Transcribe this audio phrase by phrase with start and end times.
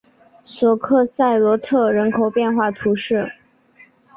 [0.41, 3.33] 索克塞罗特人口变化图示